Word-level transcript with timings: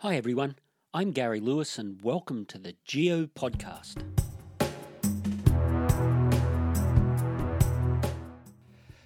Hi, 0.00 0.16
everyone. 0.16 0.56
I'm 0.92 1.10
Gary 1.10 1.40
Lewis, 1.40 1.78
and 1.78 2.02
welcome 2.02 2.44
to 2.46 2.58
the 2.58 2.74
Geo 2.84 3.24
Podcast. 3.24 4.02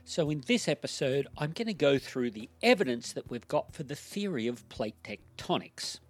So, 0.04 0.30
in 0.30 0.42
this 0.48 0.66
episode, 0.66 1.28
I'm 1.38 1.52
going 1.52 1.68
to 1.68 1.74
go 1.74 1.96
through 1.96 2.32
the 2.32 2.48
evidence 2.60 3.12
that 3.12 3.30
we've 3.30 3.46
got 3.46 3.72
for 3.72 3.84
the 3.84 3.94
theory 3.94 4.48
of 4.48 4.68
plate 4.68 4.96
tectonics. 5.04 6.00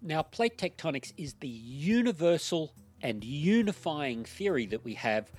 Now, 0.00 0.22
plate 0.22 0.56
tectonics 0.56 1.12
is 1.16 1.34
the 1.40 1.48
universal 1.48 2.74
and 3.02 3.24
unifying 3.24 4.22
theory 4.22 4.66
that 4.66 4.84
we 4.84 4.94
have 4.94 5.32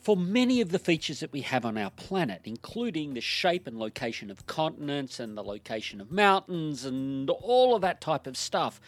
for 0.00 0.16
many 0.16 0.60
of 0.60 0.70
the 0.70 0.78
features 0.78 1.20
that 1.20 1.32
we 1.32 1.42
have 1.42 1.64
on 1.64 1.76
our 1.76 1.90
planet, 1.90 2.40
including 2.44 3.12
the 3.12 3.20
shape 3.20 3.66
and 3.66 3.78
location 3.78 4.30
of 4.30 4.46
continents 4.46 5.20
and 5.20 5.36
the 5.36 5.44
location 5.44 6.00
of 6.00 6.10
mountains 6.10 6.84
and 6.86 7.28
all 7.28 7.74
of 7.74 7.82
that 7.82 8.00
type 8.00 8.26
of 8.26 8.36
stuff. 8.36 8.80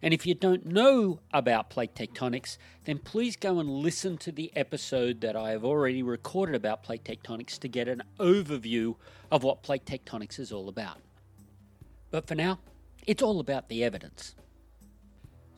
And 0.00 0.14
if 0.14 0.24
you 0.24 0.34
don't 0.34 0.64
know 0.64 1.18
about 1.32 1.70
plate 1.70 1.94
tectonics, 1.94 2.56
then 2.84 2.98
please 2.98 3.36
go 3.36 3.58
and 3.58 3.68
listen 3.68 4.16
to 4.18 4.32
the 4.32 4.52
episode 4.54 5.20
that 5.22 5.36
I 5.36 5.50
have 5.50 5.64
already 5.64 6.02
recorded 6.02 6.54
about 6.54 6.84
plate 6.84 7.04
tectonics 7.04 7.58
to 7.58 7.68
get 7.68 7.88
an 7.88 8.02
overview 8.18 8.94
of 9.30 9.42
what 9.42 9.62
plate 9.62 9.84
tectonics 9.84 10.38
is 10.38 10.52
all 10.52 10.68
about. 10.68 10.98
But 12.10 12.26
for 12.26 12.34
now, 12.36 12.60
it's 13.06 13.22
all 13.22 13.40
about 13.40 13.68
the 13.68 13.82
evidence. 13.82 14.36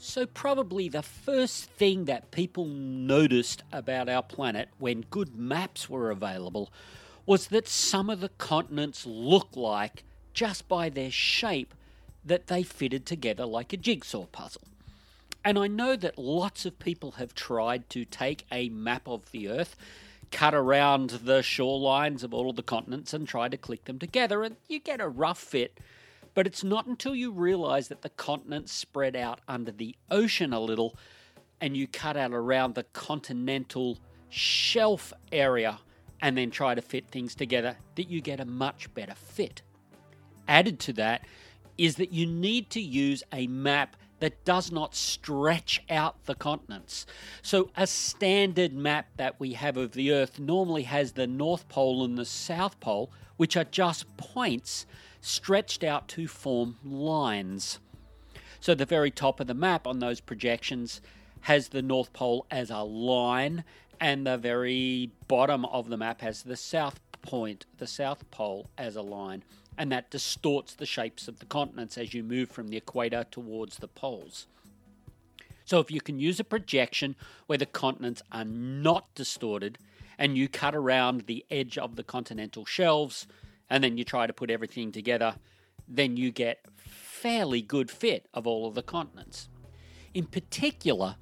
So, 0.04 0.26
probably 0.26 0.88
the 0.88 1.00
first 1.00 1.70
thing 1.70 2.06
that 2.06 2.32
people 2.32 2.64
noticed 2.64 3.62
about 3.70 4.08
our 4.08 4.24
planet 4.24 4.68
when 4.80 5.02
good 5.02 5.36
maps 5.36 5.88
were 5.88 6.10
available 6.10 6.72
was 7.24 7.46
that 7.46 7.68
some 7.68 8.10
of 8.10 8.18
the 8.18 8.30
continents 8.30 9.06
look 9.06 9.50
like, 9.54 10.02
just 10.34 10.66
by 10.66 10.88
their 10.88 11.12
shape, 11.12 11.72
that 12.24 12.48
they 12.48 12.64
fitted 12.64 13.06
together 13.06 13.46
like 13.46 13.72
a 13.72 13.76
jigsaw 13.76 14.26
puzzle. 14.26 14.62
And 15.44 15.56
I 15.56 15.68
know 15.68 15.94
that 15.94 16.18
lots 16.18 16.66
of 16.66 16.80
people 16.80 17.12
have 17.12 17.32
tried 17.32 17.88
to 17.90 18.04
take 18.04 18.44
a 18.50 18.70
map 18.70 19.06
of 19.06 19.30
the 19.30 19.48
Earth, 19.48 19.76
cut 20.32 20.52
around 20.52 21.10
the 21.10 21.42
shorelines 21.42 22.24
of 22.24 22.34
all 22.34 22.50
of 22.50 22.56
the 22.56 22.64
continents, 22.64 23.14
and 23.14 23.28
try 23.28 23.48
to 23.48 23.56
click 23.56 23.84
them 23.84 24.00
together, 24.00 24.42
and 24.42 24.56
you 24.66 24.80
get 24.80 25.00
a 25.00 25.08
rough 25.08 25.38
fit 25.38 25.78
but 26.34 26.46
it's 26.46 26.64
not 26.64 26.86
until 26.86 27.14
you 27.14 27.30
realize 27.30 27.88
that 27.88 28.02
the 28.02 28.08
continents 28.10 28.72
spread 28.72 29.16
out 29.16 29.40
under 29.48 29.70
the 29.70 29.94
ocean 30.10 30.52
a 30.52 30.60
little 30.60 30.96
and 31.60 31.76
you 31.76 31.86
cut 31.86 32.16
out 32.16 32.32
around 32.32 32.74
the 32.74 32.84
continental 32.92 33.98
shelf 34.28 35.12
area 35.30 35.78
and 36.20 36.36
then 36.36 36.50
try 36.50 36.74
to 36.74 36.82
fit 36.82 37.08
things 37.08 37.34
together 37.34 37.76
that 37.96 38.08
you 38.08 38.20
get 38.20 38.40
a 38.40 38.44
much 38.44 38.92
better 38.94 39.14
fit. 39.14 39.62
Added 40.48 40.78
to 40.80 40.92
that 40.94 41.26
is 41.76 41.96
that 41.96 42.12
you 42.12 42.26
need 42.26 42.70
to 42.70 42.80
use 42.80 43.22
a 43.32 43.46
map 43.46 43.96
that 44.20 44.44
does 44.44 44.70
not 44.70 44.94
stretch 44.94 45.82
out 45.90 46.24
the 46.26 46.34
continents. 46.36 47.06
So, 47.42 47.70
a 47.76 47.88
standard 47.88 48.72
map 48.72 49.08
that 49.16 49.40
we 49.40 49.54
have 49.54 49.76
of 49.76 49.92
the 49.92 50.12
Earth 50.12 50.38
normally 50.38 50.84
has 50.84 51.12
the 51.12 51.26
North 51.26 51.68
Pole 51.68 52.04
and 52.04 52.16
the 52.16 52.24
South 52.24 52.78
Pole, 52.78 53.10
which 53.36 53.56
are 53.56 53.64
just 53.64 54.16
points 54.16 54.86
stretched 55.22 55.82
out 55.82 56.08
to 56.08 56.28
form 56.28 56.76
lines. 56.84 57.78
So 58.60 58.74
the 58.74 58.84
very 58.84 59.10
top 59.10 59.40
of 59.40 59.46
the 59.46 59.54
map 59.54 59.86
on 59.86 60.00
those 60.00 60.20
projections 60.20 61.00
has 61.42 61.68
the 61.68 61.80
North 61.80 62.12
Pole 62.12 62.46
as 62.50 62.70
a 62.70 62.82
line, 62.82 63.64
and 63.98 64.26
the 64.26 64.36
very 64.36 65.10
bottom 65.28 65.64
of 65.64 65.88
the 65.88 65.96
map 65.96 66.20
has 66.20 66.42
the 66.42 66.56
South 66.56 67.00
Point, 67.22 67.66
the 67.78 67.86
South 67.86 68.30
Pole, 68.30 68.68
as 68.76 68.96
a 68.96 69.02
line. 69.02 69.42
And 69.78 69.90
that 69.90 70.10
distorts 70.10 70.74
the 70.74 70.86
shapes 70.86 71.28
of 71.28 71.38
the 71.38 71.46
continents 71.46 71.96
as 71.96 72.12
you 72.12 72.22
move 72.22 72.50
from 72.50 72.68
the 72.68 72.76
equator 72.76 73.24
towards 73.30 73.78
the 73.78 73.88
poles. 73.88 74.46
So, 75.64 75.78
if 75.78 75.90
you 75.90 76.00
can 76.00 76.18
use 76.18 76.38
a 76.38 76.44
projection 76.44 77.14
where 77.46 77.58
the 77.58 77.66
continents 77.66 78.22
are 78.30 78.44
not 78.44 79.14
distorted 79.14 79.78
and 80.18 80.36
you 80.36 80.48
cut 80.48 80.74
around 80.74 81.22
the 81.22 81.46
edge 81.50 81.78
of 81.78 81.96
the 81.96 82.02
continental 82.02 82.66
shelves, 82.66 83.26
and 83.72 83.82
then 83.82 83.96
you 83.96 84.04
try 84.04 84.26
to 84.26 84.34
put 84.34 84.50
everything 84.50 84.92
together, 84.92 85.34
then 85.88 86.14
you 86.14 86.30
get 86.30 86.66
fairly 86.76 87.62
good 87.62 87.90
fit 87.90 88.28
of 88.34 88.46
all 88.46 88.66
of 88.66 88.74
the 88.74 88.82
continents. 88.82 89.48
In 90.12 90.26
particular, 90.26 91.16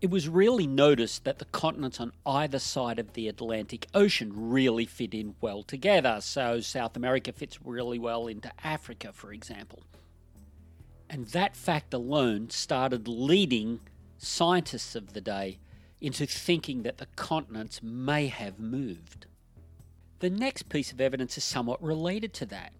it 0.00 0.10
was 0.10 0.28
really 0.28 0.66
noticed 0.66 1.22
that 1.22 1.38
the 1.38 1.44
continents 1.44 2.00
on 2.00 2.12
either 2.26 2.58
side 2.58 2.98
of 2.98 3.12
the 3.12 3.28
Atlantic 3.28 3.86
Ocean 3.94 4.32
really 4.34 4.84
fit 4.84 5.14
in 5.14 5.36
well 5.40 5.62
together. 5.62 6.18
So, 6.20 6.58
South 6.58 6.96
America 6.96 7.30
fits 7.30 7.62
really 7.64 8.00
well 8.00 8.26
into 8.26 8.50
Africa, 8.64 9.12
for 9.12 9.32
example. 9.32 9.84
And 11.08 11.26
that 11.26 11.54
fact 11.54 11.94
alone 11.94 12.50
started 12.50 13.06
leading 13.06 13.78
scientists 14.18 14.96
of 14.96 15.12
the 15.12 15.20
day 15.20 15.60
into 16.00 16.26
thinking 16.26 16.82
that 16.82 16.98
the 16.98 17.06
continents 17.14 17.80
may 17.80 18.26
have 18.26 18.58
moved. 18.58 19.26
The 20.22 20.30
next 20.30 20.68
piece 20.68 20.92
of 20.92 21.00
evidence 21.00 21.36
is 21.36 21.42
somewhat 21.42 21.82
related 21.82 22.32
to 22.34 22.46
that 22.46 22.72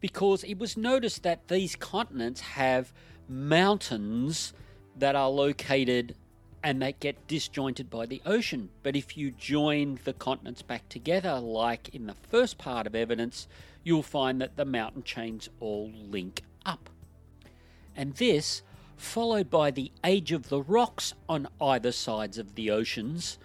because 0.00 0.42
it 0.42 0.58
was 0.58 0.74
noticed 0.74 1.22
that 1.22 1.48
these 1.48 1.76
continents 1.76 2.40
have 2.40 2.94
mountains 3.28 4.54
that 4.96 5.14
are 5.14 5.28
located 5.28 6.16
and 6.62 6.80
that 6.80 6.98
get 6.98 7.26
disjointed 7.26 7.90
by 7.90 8.06
the 8.06 8.22
ocean. 8.24 8.70
But 8.82 8.96
if 8.96 9.18
you 9.18 9.32
join 9.32 9.98
the 10.04 10.14
continents 10.14 10.62
back 10.62 10.88
together, 10.88 11.38
like 11.38 11.94
in 11.94 12.06
the 12.06 12.14
first 12.30 12.56
part 12.56 12.86
of 12.86 12.94
evidence, 12.94 13.48
you'll 13.84 14.02
find 14.02 14.40
that 14.40 14.56
the 14.56 14.64
mountain 14.64 15.02
chains 15.02 15.50
all 15.60 15.92
link 15.94 16.40
up. 16.64 16.88
And 17.94 18.14
this, 18.14 18.62
followed 18.96 19.50
by 19.50 19.72
the 19.72 19.92
age 20.04 20.32
of 20.32 20.48
the 20.48 20.62
rocks 20.62 21.12
on 21.28 21.48
either 21.60 21.92
sides 21.92 22.38
of 22.38 22.54
the 22.54 22.70
oceans, 22.70 23.36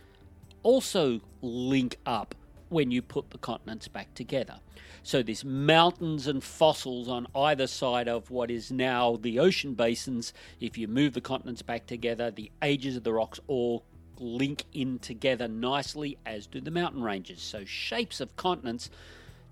also 0.64 1.20
link 1.42 1.98
up 2.06 2.36
when 2.74 2.92
you 2.92 3.02
put 3.02 3.30
the 3.30 3.38
continents 3.38 3.88
back 3.88 4.14
together. 4.14 4.60
So 5.04 5.22
there's 5.22 5.46
mountains 5.46 6.28
and 6.28 6.44
fossils 6.44 7.08
on 7.08 7.28
either 7.36 7.68
side 7.68 8.08
of 8.08 8.32
what 8.32 8.50
is 8.50 8.72
now 8.72 9.18
the 9.22 9.40
ocean 9.40 9.74
basins. 9.74 10.34
If 10.60 10.78
you 10.78 10.88
move 10.88 11.14
the 11.14 11.22
continents 11.22 11.62
back 11.62 11.86
together, 11.86 12.32
the 12.32 12.52
ages 12.62 12.98
of 12.98 13.04
the 13.04 13.14
rocks 13.14 13.40
all 13.48 13.86
link 14.20 14.64
in 14.74 15.00
together 15.00 15.48
nicely, 15.48 16.18
as 16.26 16.48
do 16.48 16.62
the 16.62 16.72
mountain 16.72 17.04
ranges. 17.04 17.42
So 17.42 17.66
shapes 17.66 18.22
of 18.22 18.36
continents, 18.36 18.90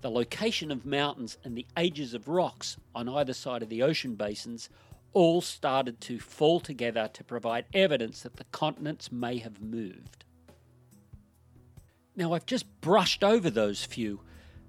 the 0.00 0.10
location 0.10 0.70
of 0.70 0.86
mountains, 0.86 1.38
and 1.44 1.56
the 1.56 1.66
ages 1.76 2.14
of 2.14 2.28
rocks 2.28 2.76
on 2.94 3.08
either 3.08 3.32
side 3.32 3.62
of 3.62 3.68
the 3.68 3.82
ocean 3.82 4.14
basins 4.14 4.68
all 5.12 5.40
started 5.40 6.00
to 6.00 6.18
fall 6.18 6.60
together 6.60 7.10
to 7.12 7.24
provide 7.24 7.66
evidence 7.74 8.22
that 8.22 8.36
the 8.36 8.44
continents 8.44 9.12
may 9.12 9.38
have 9.38 9.60
moved. 9.60 10.24
Now, 12.14 12.34
I've 12.34 12.46
just 12.46 12.66
brushed 12.80 13.24
over 13.24 13.48
those 13.48 13.84
few, 13.84 14.20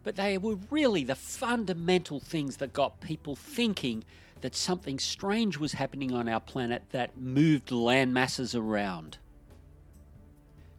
but 0.04 0.16
they 0.16 0.38
were 0.38 0.58
really 0.70 1.04
the 1.04 1.16
fundamental 1.16 2.20
things 2.20 2.58
that 2.58 2.74
got 2.74 3.02
people 3.02 3.36
thinking 3.36 4.04
that 4.42 4.56
something 4.56 5.00
strange 5.00 5.58
was 5.58 5.74
happening 5.74 6.14
on 6.14 6.28
our 6.28 6.40
planet 6.40 6.84
that 6.92 7.18
moved 7.18 7.72
land 7.72 8.14
masses 8.14 8.56
around. 8.56 9.18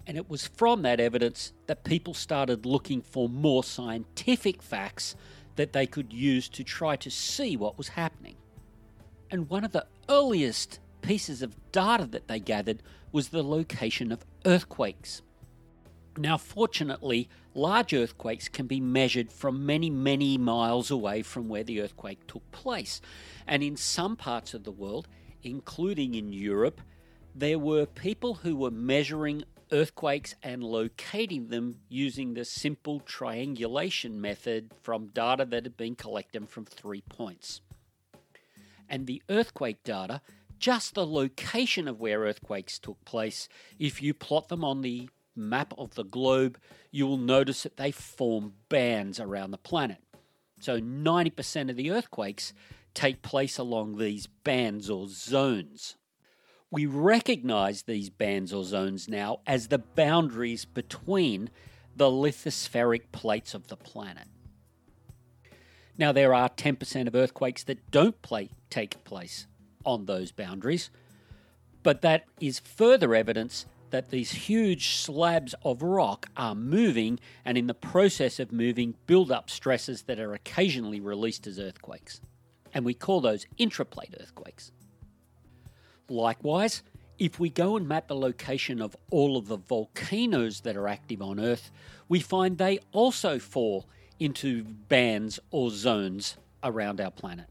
And 0.06 0.16
it 0.16 0.28
was 0.28 0.46
from 0.46 0.82
that 0.82 1.00
evidence 1.00 1.52
that 1.66 1.84
people 1.84 2.12
started 2.12 2.66
looking 2.66 3.00
for 3.00 3.28
more 3.28 3.64
scientific 3.64 4.62
facts 4.62 5.16
that 5.56 5.72
they 5.72 5.86
could 5.86 6.12
use 6.12 6.48
to 6.50 6.64
try 6.64 6.96
to 6.96 7.10
see 7.10 7.56
what 7.56 7.78
was 7.78 7.88
happening. 7.88 8.36
And 9.30 9.48
one 9.48 9.64
of 9.64 9.72
the 9.72 9.86
earliest 10.08 10.78
pieces 11.00 11.42
of 11.42 11.56
data 11.72 12.06
that 12.06 12.28
they 12.28 12.40
gathered 12.40 12.82
was 13.12 13.28
the 13.28 13.42
location 13.42 14.12
of 14.12 14.24
earthquakes. 14.44 15.22
Now, 16.16 16.36
fortunately, 16.36 17.28
large 17.54 17.92
earthquakes 17.92 18.48
can 18.48 18.66
be 18.66 18.80
measured 18.80 19.32
from 19.32 19.66
many, 19.66 19.90
many 19.90 20.38
miles 20.38 20.90
away 20.90 21.22
from 21.22 21.48
where 21.48 21.64
the 21.64 21.80
earthquake 21.80 22.26
took 22.26 22.48
place. 22.52 23.00
And 23.46 23.62
in 23.62 23.76
some 23.76 24.16
parts 24.16 24.54
of 24.54 24.64
the 24.64 24.70
world, 24.70 25.08
including 25.42 26.14
in 26.14 26.32
Europe, 26.32 26.80
there 27.34 27.58
were 27.58 27.84
people 27.84 28.34
who 28.34 28.54
were 28.54 28.70
measuring 28.70 29.44
earthquakes 29.72 30.36
and 30.40 30.62
locating 30.62 31.48
them 31.48 31.80
using 31.88 32.34
the 32.34 32.44
simple 32.44 33.00
triangulation 33.00 34.20
method 34.20 34.70
from 34.82 35.08
data 35.08 35.44
that 35.44 35.64
had 35.64 35.76
been 35.76 35.96
collected 35.96 36.48
from 36.48 36.64
three 36.64 37.00
points. 37.02 37.60
And 38.88 39.06
the 39.06 39.22
earthquake 39.28 39.82
data, 39.82 40.20
just 40.58 40.94
the 40.94 41.06
location 41.06 41.88
of 41.88 42.00
where 42.00 42.20
earthquakes 42.20 42.78
took 42.78 43.04
place, 43.04 43.48
if 43.80 44.00
you 44.00 44.14
plot 44.14 44.48
them 44.48 44.62
on 44.64 44.82
the 44.82 45.08
map 45.36 45.74
of 45.78 45.94
the 45.94 46.04
globe, 46.04 46.58
you 46.90 47.06
will 47.06 47.18
notice 47.18 47.62
that 47.62 47.76
they 47.76 47.90
form 47.90 48.54
bands 48.68 49.18
around 49.18 49.50
the 49.50 49.58
planet. 49.58 49.98
So 50.60 50.80
90% 50.80 51.70
of 51.70 51.76
the 51.76 51.90
earthquakes 51.90 52.52
take 52.94 53.22
place 53.22 53.58
along 53.58 53.98
these 53.98 54.26
bands 54.26 54.88
or 54.88 55.08
zones. 55.08 55.96
We 56.70 56.86
recognize 56.86 57.82
these 57.82 58.10
bands 58.10 58.52
or 58.52 58.64
zones 58.64 59.08
now 59.08 59.40
as 59.46 59.68
the 59.68 59.78
boundaries 59.78 60.64
between 60.64 61.50
the 61.96 62.06
lithospheric 62.06 63.12
plates 63.12 63.54
of 63.54 63.68
the 63.68 63.76
planet. 63.76 64.26
Now, 65.96 66.10
there 66.10 66.34
are 66.34 66.48
10% 66.48 67.06
of 67.06 67.14
earthquakes 67.14 67.62
that 67.64 67.90
don't 67.90 68.20
play, 68.22 68.50
take 68.70 69.04
place 69.04 69.46
on 69.84 70.06
those 70.06 70.32
boundaries, 70.32 70.90
but 71.84 72.02
that 72.02 72.24
is 72.40 72.58
further 72.58 73.14
evidence 73.14 73.66
that 73.94 74.10
these 74.10 74.32
huge 74.32 74.96
slabs 74.96 75.54
of 75.62 75.80
rock 75.80 76.26
are 76.36 76.56
moving 76.56 77.20
and, 77.44 77.56
in 77.56 77.68
the 77.68 77.74
process 77.74 78.40
of 78.40 78.50
moving, 78.50 78.96
build 79.06 79.30
up 79.30 79.48
stresses 79.48 80.02
that 80.02 80.18
are 80.18 80.34
occasionally 80.34 80.98
released 80.98 81.46
as 81.46 81.60
earthquakes. 81.60 82.20
And 82.74 82.84
we 82.84 82.92
call 82.92 83.20
those 83.20 83.46
intraplate 83.56 84.20
earthquakes. 84.20 84.72
Likewise, 86.08 86.82
if 87.20 87.38
we 87.38 87.50
go 87.50 87.76
and 87.76 87.86
map 87.86 88.08
the 88.08 88.16
location 88.16 88.82
of 88.82 88.96
all 89.12 89.36
of 89.36 89.46
the 89.46 89.58
volcanoes 89.58 90.62
that 90.62 90.76
are 90.76 90.88
active 90.88 91.22
on 91.22 91.38
Earth, 91.38 91.70
we 92.08 92.18
find 92.18 92.58
they 92.58 92.80
also 92.90 93.38
fall 93.38 93.86
into 94.18 94.64
bands 94.64 95.38
or 95.52 95.70
zones 95.70 96.36
around 96.64 97.00
our 97.00 97.12
planet. 97.12 97.46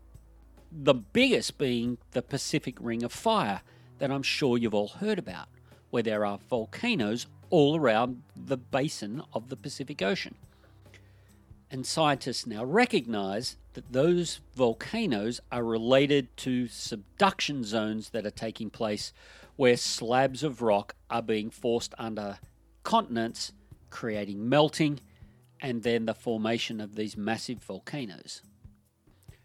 The 0.73 0.93
biggest 0.93 1.57
being 1.57 1.99
the 2.11 2.21
Pacific 2.21 2.75
Ring 2.81 3.01
of 3.01 3.13
Fire, 3.13 3.61
that 3.99 4.11
I'm 4.11 4.23
sure 4.23 4.57
you've 4.57 4.73
all 4.73 4.89
heard 4.89 5.19
about, 5.19 5.47
where 5.93 6.01
there 6.01 6.25
are 6.25 6.39
volcanoes 6.49 7.27
all 7.51 7.77
around 7.77 8.23
the 8.35 8.57
basin 8.57 9.21
of 9.31 9.49
the 9.49 9.55
Pacific 9.55 10.01
Ocean. 10.01 10.33
And 11.69 11.85
scientists 11.85 12.47
now 12.47 12.65
recognize 12.65 13.57
that 13.73 13.93
those 13.93 14.39
volcanoes 14.55 15.39
are 15.51 15.63
related 15.63 16.35
to 16.37 16.67
subduction 16.67 17.63
zones 17.63 18.09
that 18.09 18.25
are 18.25 18.31
taking 18.31 18.71
place 18.71 19.13
where 19.55 19.77
slabs 19.77 20.41
of 20.41 20.63
rock 20.63 20.95
are 21.11 21.21
being 21.21 21.51
forced 21.51 21.93
under 21.99 22.39
continents, 22.81 23.51
creating 23.91 24.49
melting 24.49 24.99
and 25.61 25.83
then 25.83 26.07
the 26.07 26.15
formation 26.15 26.81
of 26.81 26.95
these 26.95 27.15
massive 27.15 27.59
volcanoes. 27.63 28.41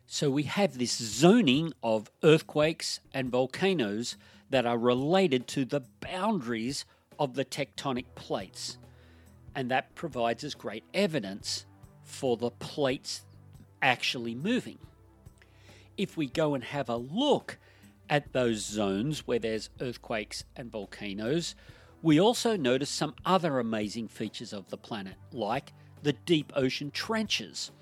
So 0.07 0.31
we 0.31 0.45
have 0.45 0.79
this 0.79 0.97
zoning 0.97 1.75
of 1.83 2.11
earthquakes 2.23 3.01
and 3.13 3.29
volcanoes 3.29 4.17
that 4.51 4.67
are 4.67 4.79
related 4.79 5.47
to 5.49 5.65
the 5.65 5.83
boundaries 6.01 6.85
of 7.19 7.35
the 7.35 7.45
tectonic 7.45 8.07
plates. 8.15 8.79
And 9.55 9.71
that 9.71 9.95
provides 9.95 10.45
us 10.45 10.55
great 10.55 10.85
evidence 10.95 11.67
for 12.03 12.37
the 12.37 12.51
plates 12.51 13.25
actually 13.83 14.35
moving. 14.35 14.79
If 15.97 16.17
we 16.17 16.29
go 16.29 16.55
and 16.55 16.65
have 16.65 16.89
a 16.89 16.97
look 16.97 17.59
at 18.09 18.33
those 18.33 18.65
zones 18.65 19.27
where 19.27 19.39
there's 19.39 19.71
earthquakes 19.81 20.45
and 20.57 20.71
volcanoes, 20.71 21.55
we 22.03 22.21
also 22.21 22.57
notice 22.57 22.91
some 22.91 23.15
other 23.25 23.59
amazing 23.59 24.09
features 24.09 24.53
of 24.53 24.69
the 24.69 24.77
planet, 24.77 25.15
like 25.33 25.73
the 26.03 26.13
deep 26.13 26.53
ocean 26.55 26.91
trenches. 26.91 27.73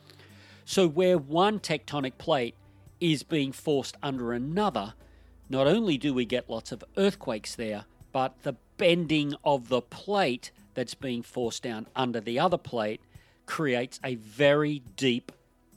So, 0.65 0.89
where 0.89 1.19
one 1.19 1.61
tectonic 1.61 2.19
plate 2.19 2.55
is 3.01 3.23
being 3.23 3.53
forced 3.53 3.97
under 4.03 4.33
another, 4.33 4.95
not 5.49 5.67
only 5.67 5.99
do 5.99 6.13
we 6.13 6.25
get 6.25 6.51
lots 6.51 6.73
of 6.73 6.85
earthquakes 6.97 7.55
there, 7.55 7.85
but 8.13 8.43
the 8.43 8.57
bending 8.77 9.35
of 9.45 9.69
the 9.69 9.81
plate 9.81 10.51
that's 10.75 10.95
being 10.95 11.23
forced 11.23 11.63
down 11.63 11.87
under 11.95 12.21
the 12.21 12.39
other 12.39 12.59
plate 12.59 13.01
creates 13.47 14.01
a 14.05 14.17
very 14.17 14.83
deep 14.97 15.33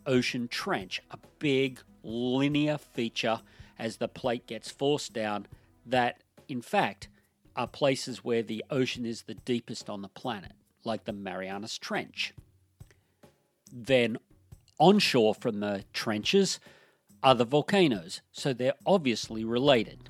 ocean 0.06 0.48
trench, 0.48 1.02
a 1.12 1.18
big 1.40 1.80
linear 2.04 2.78
feature 2.78 3.42
as 3.78 3.98
the 3.98 4.08
plate 4.08 4.48
gets 4.48 4.72
forced 4.72 5.14
down 5.14 5.48
that, 5.86 6.22
in 6.48 6.62
fact, 6.62 7.08
are 7.56 7.68
places 7.68 8.24
where 8.24 8.44
the 8.44 8.64
ocean 8.70 9.06
is 9.06 9.24
the 9.24 9.34
deepest 9.34 9.90
on 9.90 10.02
the 10.02 10.10
planet, 10.10 10.54
like 10.84 11.06
the 11.06 11.14
Marianas 11.14 11.78
Trench. 11.78 12.34
Then, 13.72 14.18
onshore 14.80 15.36
from 15.36 15.60
the 15.60 15.84
trenches 15.94 16.60
the 17.24 17.46
volcanoes, 17.46 18.22
so 18.32 18.54
they're 18.54 18.74
obviously 18.86 19.44
related. 19.44 20.10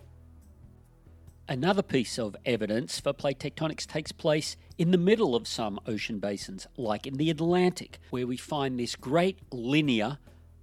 Another 1.47 1.81
piece 1.81 2.19
of 2.19 2.35
evidence 2.45 2.99
for 2.99 3.11
plate 3.11 3.39
tectonics 3.39 3.87
takes 3.87 4.11
place 4.11 4.55
in 4.77 4.91
the 4.91 4.99
middle 4.99 5.35
of 5.35 5.47
some 5.47 5.79
ocean 5.87 6.19
basins, 6.19 6.67
like 6.77 7.07
in 7.07 7.15
the 7.15 7.31
Atlantic, 7.31 7.97
where 8.11 8.27
we 8.27 8.37
find 8.37 8.79
this 8.79 8.95
great 8.95 9.39
linear 9.51 10.19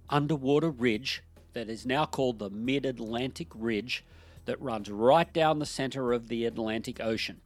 underwater 0.09 0.69
ridge 0.69 1.23
that 1.51 1.69
is 1.69 1.85
now 1.85 2.05
called 2.05 2.39
the 2.39 2.49
Mid 2.49 2.85
Atlantic 2.85 3.49
Ridge 3.53 4.05
that 4.45 4.61
runs 4.61 4.89
right 4.89 5.31
down 5.33 5.59
the 5.59 5.65
center 5.65 6.13
of 6.13 6.29
the 6.29 6.45
Atlantic 6.45 7.01
Ocean. 7.01 7.41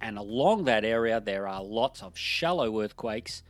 And 0.00 0.16
along 0.16 0.64
that 0.64 0.84
area, 0.84 1.20
there 1.20 1.48
are 1.48 1.64
lots 1.64 2.00
of 2.00 2.16
shallow 2.16 2.80
earthquakes 2.80 3.42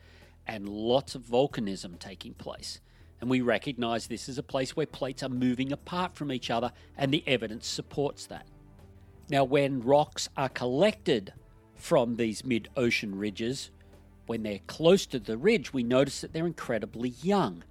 and 0.46 0.66
lots 0.68 1.14
of 1.14 1.22
volcanism 1.22 1.98
taking 1.98 2.32
place. 2.32 2.80
And 3.20 3.30
we 3.30 3.40
recognize 3.40 4.06
this 4.06 4.28
as 4.28 4.38
a 4.38 4.42
place 4.42 4.76
where 4.76 4.86
plates 4.86 5.22
are 5.22 5.28
moving 5.28 5.72
apart 5.72 6.14
from 6.14 6.32
each 6.32 6.50
other, 6.50 6.72
and 6.96 7.12
the 7.12 7.24
evidence 7.26 7.66
supports 7.66 8.26
that. 8.26 8.46
Now, 9.30 9.44
when 9.44 9.80
rocks 9.80 10.28
are 10.36 10.48
collected 10.48 11.32
from 11.74 12.16
these 12.16 12.44
mid 12.44 12.68
ocean 12.76 13.16
ridges, 13.16 13.70
when 14.26 14.42
they're 14.42 14.60
close 14.66 15.06
to 15.06 15.18
the 15.18 15.36
ridge, 15.36 15.72
we 15.72 15.82
notice 15.82 16.20
that 16.20 16.32
they're 16.32 16.46
incredibly 16.46 17.10
young. 17.22 17.64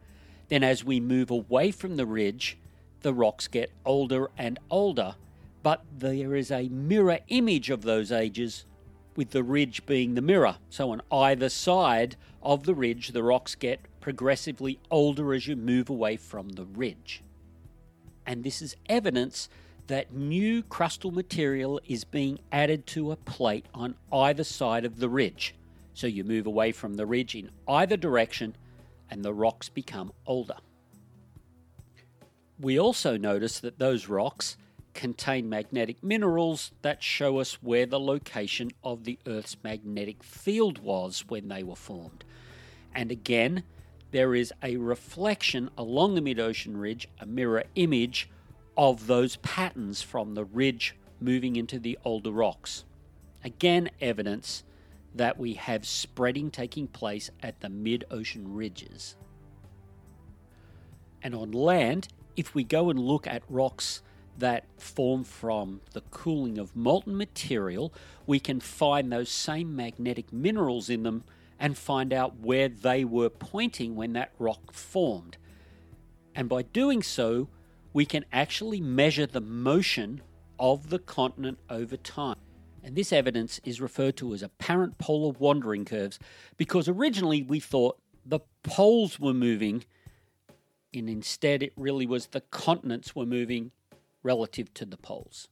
Then, 0.50 0.64
as 0.64 0.84
we 0.84 1.00
move 1.00 1.32
away 1.32 1.72
from 1.72 1.96
the 1.96 2.06
ridge, 2.06 2.58
the 3.02 3.14
rocks 3.14 3.48
get 3.48 3.72
older 3.86 4.30
and 4.38 4.60
older, 4.70 5.16
but 5.62 5.84
there 5.98 6.36
is 6.36 6.52
a 6.52 6.70
mirror 6.70 7.20
image 7.28 7.70
of 7.70 7.84
those 7.84 8.12
ages, 8.12 8.66
with 9.16 9.32
the 9.32 9.44
ridge 9.44 9.86
being 9.86 10.16
the 10.16 10.22
mirror. 10.22 10.58
So, 10.70 10.92
on 10.92 11.02
either 11.12 11.50
side 11.50 12.16
of 12.42 12.64
the 12.64 12.76
ridge, 12.76 13.10
the 13.10 13.24
rocks 13.24 13.56
get 13.56 13.80
progressively 14.04 14.78
older 14.92 15.34
as 15.34 15.48
you 15.48 15.56
move 15.56 15.90
away 15.90 16.18
from 16.18 16.50
the 16.50 16.66
ridge. 16.66 17.24
And 18.26 18.44
this 18.44 18.62
is 18.62 18.76
evidence 18.90 19.48
that 19.88 20.14
new 20.14 20.62
crustal 20.62 21.14
material 21.14 21.80
is 21.88 22.04
being 22.04 22.40
added 22.52 22.86
to 22.86 23.14
a 23.14 23.16
plate 23.16 23.66
on 23.74 23.96
either 24.12 24.44
side 24.44 24.84
of 24.84 25.00
the 25.00 25.08
ridge. 25.08 25.56
So 25.94 26.06
you 26.06 26.26
move 26.26 26.46
away 26.46 26.74
from 26.74 26.96
the 26.96 27.06
ridge 27.06 27.34
in 27.34 27.50
either 27.66 27.96
direction 27.96 28.58
and 29.10 29.24
the 29.24 29.34
rocks 29.34 29.70
become 29.70 30.12
older. 30.26 30.58
We 32.60 32.78
also 32.78 33.16
notice 33.16 33.62
that 33.62 33.80
those 33.80 34.10
rocks 34.10 34.58
contain 34.94 35.48
magnetic 35.48 36.04
minerals 36.04 36.74
that 36.82 37.02
show 37.02 37.40
us 37.40 37.64
where 37.64 37.86
the 37.86 38.02
location 38.02 38.72
of 38.84 39.06
the 39.06 39.18
Earth's 39.26 39.56
magnetic 39.64 40.24
field 40.24 40.80
was 40.80 41.24
when 41.30 41.48
they 41.48 41.64
were 41.64 41.78
formed. 41.78 42.26
And 42.94 43.10
again, 43.10 43.64
there 44.14 44.36
is 44.36 44.54
a 44.62 44.78
reflection 44.78 45.72
along 45.76 46.14
the 46.14 46.22
mid 46.22 46.40
ocean 46.40 46.78
ridge, 46.78 47.10
a 47.20 47.26
mirror 47.26 47.64
image 47.76 48.30
of 48.78 49.08
those 49.08 49.38
patterns 49.38 50.04
from 50.04 50.36
the 50.36 50.46
ridge 50.46 50.96
moving 51.20 51.56
into 51.56 51.80
the 51.80 51.98
older 52.06 52.30
rocks. 52.30 52.86
Again, 53.44 53.90
evidence 54.00 54.64
that 55.16 55.40
we 55.40 55.56
have 55.56 55.86
spreading 55.88 56.52
taking 56.52 56.88
place 56.88 57.32
at 57.42 57.60
the 57.62 57.70
mid 57.70 58.06
ocean 58.12 58.54
ridges. 58.54 59.16
And 61.24 61.34
on 61.34 61.52
land, 61.52 62.08
if 62.36 62.54
we 62.54 62.64
go 62.64 62.92
and 62.92 63.00
look 63.00 63.26
at 63.26 63.42
rocks 63.50 64.04
that 64.38 64.66
form 64.78 65.24
from 65.24 65.82
the 65.94 66.02
cooling 66.12 66.60
of 66.60 66.76
molten 66.76 67.18
material, 67.18 67.92
we 68.28 68.40
can 68.40 68.60
find 68.60 69.12
those 69.12 69.30
same 69.30 69.76
magnetic 69.76 70.32
minerals 70.32 70.88
in 70.88 71.02
them 71.02 71.24
and 71.64 71.78
find 71.78 72.12
out 72.12 72.42
where 72.42 72.68
they 72.68 73.06
were 73.06 73.30
pointing 73.30 73.96
when 73.96 74.12
that 74.12 74.34
rock 74.38 74.74
formed. 74.74 75.38
And 76.36 76.50
by 76.50 76.64
doing 76.64 77.02
so, 77.02 77.48
we 77.94 78.06
can 78.06 78.26
actually 78.34 78.82
measure 78.82 79.26
the 79.26 79.40
motion 79.40 80.22
of 80.60 80.90
the 80.90 81.00
continent 81.00 81.60
over 81.70 81.96
time. 81.96 82.36
And 82.84 82.98
this 82.98 83.14
evidence 83.14 83.62
is 83.64 83.80
referred 83.80 84.18
to 84.18 84.34
as 84.34 84.44
apparent 84.44 84.98
polar 84.98 85.32
wandering 85.40 85.86
curves 85.86 86.20
because 86.58 86.90
originally 86.90 87.42
we 87.42 87.62
thought 87.62 87.98
the 88.26 88.42
poles 88.64 89.18
were 89.18 89.34
moving, 89.34 89.86
and 90.94 91.10
instead 91.10 91.64
it 91.64 91.72
really 91.78 92.06
was 92.06 92.28
the 92.28 92.42
continents 92.42 93.16
were 93.16 93.26
moving 93.26 93.72
relative 94.22 94.74
to 94.74 94.86
the 94.86 94.98
poles. 94.98 95.48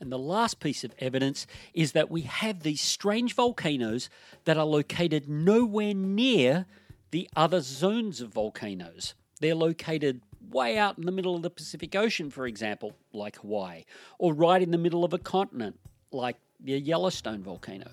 And 0.00 0.12
the 0.12 0.18
last 0.18 0.60
piece 0.60 0.84
of 0.84 0.94
evidence 0.98 1.46
is 1.74 1.92
that 1.92 2.10
we 2.10 2.22
have 2.22 2.62
these 2.62 2.80
strange 2.80 3.34
volcanoes 3.34 4.08
that 4.44 4.56
are 4.56 4.64
located 4.64 5.28
nowhere 5.28 5.94
near 5.94 6.66
the 7.10 7.28
other 7.34 7.60
zones 7.60 8.20
of 8.20 8.30
volcanoes. 8.30 9.14
They're 9.40 9.54
located 9.54 10.20
way 10.50 10.78
out 10.78 10.98
in 10.98 11.04
the 11.04 11.12
middle 11.12 11.34
of 11.34 11.42
the 11.42 11.50
Pacific 11.50 11.94
Ocean, 11.94 12.30
for 12.30 12.46
example, 12.46 12.94
like 13.12 13.36
Hawaii, 13.36 13.84
or 14.18 14.32
right 14.32 14.62
in 14.62 14.70
the 14.70 14.78
middle 14.78 15.04
of 15.04 15.12
a 15.12 15.18
continent, 15.18 15.78
like 16.12 16.36
the 16.60 16.78
Yellowstone 16.78 17.42
volcano. 17.42 17.90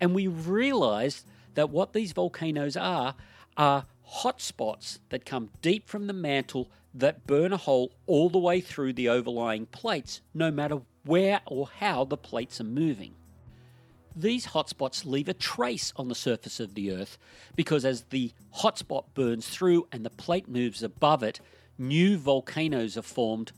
And 0.00 0.14
we 0.14 0.26
realized 0.26 1.26
that 1.54 1.70
what 1.70 1.92
these 1.92 2.12
volcanoes 2.12 2.76
are 2.76 3.14
are 3.56 3.86
hotspots 4.22 4.98
that 5.10 5.24
come 5.24 5.50
deep 5.60 5.88
from 5.88 6.06
the 6.06 6.12
mantle 6.12 6.70
that 6.94 7.26
burn 7.26 7.52
a 7.52 7.56
hole 7.56 7.92
all 8.06 8.28
the 8.28 8.38
way 8.38 8.60
through 8.60 8.92
the 8.92 9.08
overlying 9.08 9.66
plates, 9.66 10.20
no 10.34 10.50
matter 10.50 10.80
where 11.04 11.40
or 11.46 11.68
how 11.78 12.04
the 12.04 12.16
plates 12.16 12.60
are 12.60 12.64
moving. 12.64 13.14
these 14.16 14.48
hotspots 14.48 15.04
leave 15.04 15.28
a 15.28 15.34
trace 15.34 15.92
on 15.96 16.08
the 16.08 16.14
surface 16.14 16.60
of 16.60 16.74
the 16.74 16.92
Earth 16.92 17.16
because 17.54 17.84
as 17.84 18.02
the 18.10 18.32
hotspot 18.56 19.04
burns 19.14 19.48
through 19.48 19.86
and 19.92 20.04
the 20.04 20.10
plate 20.10 20.48
moves 20.48 20.82
above 20.82 21.22
it, 21.22 21.40
new 21.78 22.18
volcanoes 22.18 22.96
are 22.96 23.02
formed 23.02 23.52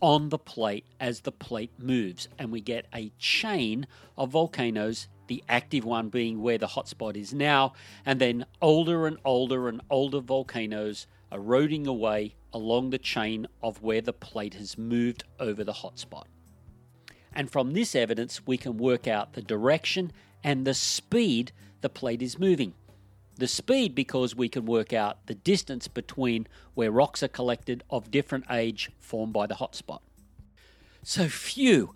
on 0.00 0.28
the 0.28 0.38
plate 0.38 0.84
as 1.00 1.20
the 1.20 1.32
plate 1.32 1.72
moves, 1.78 2.28
and 2.38 2.52
we 2.52 2.60
get 2.60 2.86
a 2.94 3.10
chain 3.18 3.86
of 4.16 4.30
volcanoes, 4.30 5.08
the 5.26 5.42
active 5.48 5.84
one 5.84 6.08
being 6.08 6.40
where 6.40 6.58
the 6.58 6.68
hotspot 6.68 7.16
is 7.16 7.34
now, 7.34 7.72
and 8.06 8.20
then 8.20 8.46
older 8.62 9.06
and 9.06 9.16
older 9.24 9.68
and 9.68 9.80
older 9.90 10.20
volcanoes 10.20 11.06
eroding 11.32 11.86
away 11.86 12.34
along 12.52 12.90
the 12.90 12.98
chain 12.98 13.46
of 13.62 13.82
where 13.82 14.00
the 14.00 14.12
plate 14.12 14.54
has 14.54 14.78
moved 14.78 15.24
over 15.40 15.64
the 15.64 15.72
hotspot. 15.72 16.24
And 17.32 17.50
from 17.50 17.72
this 17.72 17.94
evidence, 17.94 18.46
we 18.46 18.56
can 18.56 18.76
work 18.76 19.06
out 19.06 19.34
the 19.34 19.42
direction 19.42 20.12
and 20.42 20.66
the 20.66 20.74
speed 20.74 21.52
the 21.80 21.88
plate 21.88 22.22
is 22.22 22.38
moving. 22.38 22.74
The 23.36 23.46
speed 23.46 23.94
because 23.94 24.34
we 24.34 24.48
can 24.48 24.66
work 24.66 24.92
out 24.92 25.26
the 25.26 25.34
distance 25.34 25.86
between 25.86 26.48
where 26.74 26.90
rocks 26.90 27.22
are 27.22 27.28
collected 27.28 27.84
of 27.88 28.10
different 28.10 28.46
age 28.50 28.90
formed 28.98 29.32
by 29.32 29.46
the 29.46 29.54
hotspot. 29.54 30.00
So, 31.04 31.28
phew, 31.28 31.94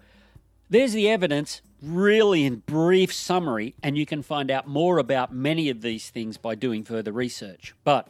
there's 0.71 0.93
the 0.93 1.09
evidence, 1.09 1.61
really 1.83 2.45
in 2.45 2.63
brief 2.65 3.13
summary, 3.13 3.75
and 3.83 3.99
you 3.99 4.07
can 4.07 4.23
find 4.23 4.51
out 4.51 4.69
more 4.69 4.99
about 4.99 5.35
many 5.35 5.69
of 5.69 5.83
these 5.83 6.11
things 6.11 6.39
by 6.39 6.55
doing 6.55 6.85
further 6.85 7.13
research. 7.13 7.75
But 7.83 8.09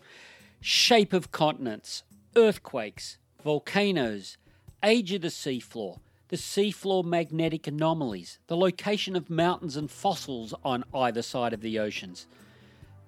shape 0.61 1.13
of 1.13 1.33
continents, 1.33 2.03
earthquakes, 2.37 3.17
volcanoes, 3.43 4.37
age 4.85 5.13
of 5.13 5.23
the 5.23 5.29
seafloor, 5.29 5.99
the 6.33 6.39
seafloor 6.39 7.05
magnetic 7.05 7.67
anomalies, 7.67 8.39
the 8.47 8.57
location 8.57 9.15
of 9.17 9.29
mountains 9.29 9.77
and 9.77 9.91
fossils 9.91 10.55
on 10.65 10.83
either 10.95 11.21
side 11.21 11.53
of 11.53 11.61
the 11.61 11.79
oceans 11.79 12.27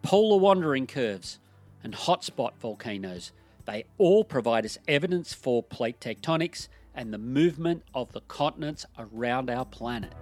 polar 0.02 0.36
wandering 0.36 0.86
curves, 0.86 1.38
and 1.82 1.94
hotspot 1.94 2.50
volcanoes. 2.60 3.32
They 3.64 3.86
all 3.96 4.24
provide 4.24 4.66
us 4.66 4.76
evidence 4.86 5.32
for 5.32 5.62
plate 5.62 5.98
tectonics 6.00 6.68
and 6.94 7.14
the 7.14 7.18
movement 7.18 7.82
of 7.94 8.12
the 8.12 8.20
continents 8.20 8.84
around 8.98 9.48
our 9.48 9.64
planet. 9.64 10.12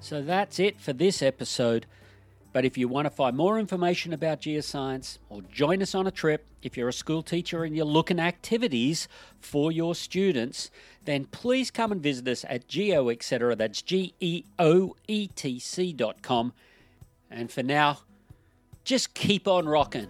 So 0.00 0.22
that's 0.22 0.58
it 0.58 0.80
for 0.80 0.94
this 0.94 1.20
episode. 1.20 1.84
But 2.52 2.64
if 2.64 2.76
you 2.76 2.86
want 2.86 3.06
to 3.06 3.10
find 3.10 3.36
more 3.36 3.58
information 3.58 4.12
about 4.12 4.42
geoscience 4.42 5.18
or 5.30 5.40
join 5.42 5.82
us 5.82 5.94
on 5.94 6.06
a 6.06 6.10
trip, 6.10 6.46
if 6.62 6.76
you're 6.76 6.88
a 6.88 6.92
school 6.92 7.22
teacher 7.22 7.64
and 7.64 7.74
you're 7.74 7.86
looking 7.86 8.20
activities 8.20 9.08
for 9.40 9.72
your 9.72 9.94
students, 9.94 10.70
then 11.04 11.24
please 11.24 11.70
come 11.70 11.92
and 11.92 12.02
visit 12.02 12.28
us 12.28 12.44
at 12.48 12.68
geo 12.68 13.08
etc. 13.08 13.56
That's 13.56 13.80
G 13.80 14.14
E 14.20 14.44
O 14.58 14.94
E 15.08 15.28
T 15.28 15.58
C 15.58 15.92
dot 15.92 16.22
com. 16.22 16.52
And 17.30 17.50
for 17.50 17.62
now, 17.62 18.00
just 18.84 19.14
keep 19.14 19.48
on 19.48 19.66
rocking. 19.66 20.08